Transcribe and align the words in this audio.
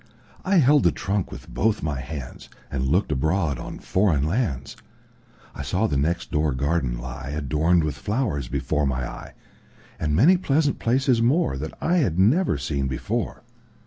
I 0.43 0.55
held 0.55 0.81
the 0.81 0.91
trunk 0.91 1.31
with 1.31 1.47
both 1.47 1.83
my 1.83 2.01
handsAnd 2.01 2.89
looked 2.89 3.11
abroad 3.11 3.59
on 3.59 3.77
foreign 3.77 4.23
lands.I 4.25 5.61
saw 5.61 5.85
the 5.85 5.95
next 5.95 6.31
door 6.31 6.53
garden 6.55 6.97
lie, 6.97 7.29
Adorned 7.35 7.83
with 7.83 7.93
flowers, 7.99 8.47
before 8.47 8.87
my 8.87 9.07
eye, 9.07 9.35
And 9.99 10.15
many 10.15 10.37
pleasant 10.37 10.79
places 10.79 11.21
moreThat 11.21 11.73
I 11.79 11.97
had 11.97 12.17
never 12.17 12.57
seen 12.57 12.87
before. 12.87 13.43